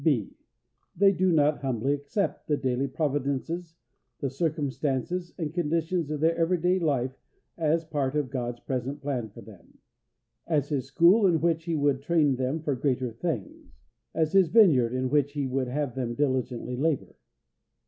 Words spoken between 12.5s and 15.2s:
for greater things; as His vineyard in